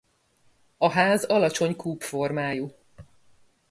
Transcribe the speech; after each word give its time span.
A 0.77 0.89
ház 0.91 1.23
alacsony 1.23 1.75
kúp 1.75 2.01
formájú. 2.01 2.71